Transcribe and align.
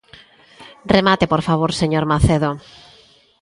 Remate, 0.95 1.25
por 1.33 1.41
favor, 1.47 1.71
señor 1.81 2.03
Macedo. 2.11 2.51